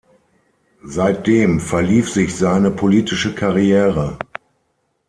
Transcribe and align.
Seitdem 0.87 1.59
verlief 1.59 2.09
sich 2.09 2.35
seine 2.35 2.71
politische 2.71 3.35
Karriere. 3.35 4.17